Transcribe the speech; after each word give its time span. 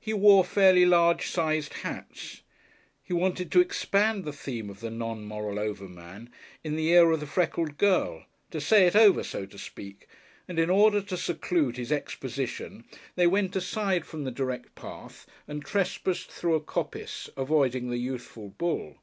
He 0.00 0.14
wore 0.14 0.42
fairly 0.42 0.86
large 0.86 1.26
sized 1.26 1.74
hats. 1.84 2.40
He 3.02 3.12
wanted 3.12 3.52
to 3.52 3.60
expand 3.60 4.24
the 4.24 4.32
theme 4.32 4.70
of 4.70 4.80
the 4.80 4.88
Non 4.88 5.26
Moral 5.26 5.58
Overman 5.58 6.30
in 6.64 6.76
the 6.76 6.88
ear 6.88 7.10
of 7.10 7.20
the 7.20 7.26
freckled 7.26 7.76
girl, 7.76 8.24
to 8.52 8.58
say 8.58 8.86
it 8.86 8.96
over, 8.96 9.22
so 9.22 9.44
to 9.44 9.58
speak, 9.58 10.06
and 10.48 10.58
in 10.58 10.70
order 10.70 11.02
to 11.02 11.14
seclude 11.18 11.76
his 11.76 11.92
exposition 11.92 12.86
they 13.16 13.26
went 13.26 13.54
aside 13.54 14.06
from 14.06 14.24
the 14.24 14.30
direct 14.30 14.74
path 14.74 15.26
and 15.46 15.62
trespassed 15.62 16.32
through 16.32 16.54
a 16.54 16.60
coppice, 16.62 17.28
avoiding 17.36 17.90
the 17.90 17.98
youthful 17.98 18.54
bull. 18.56 18.96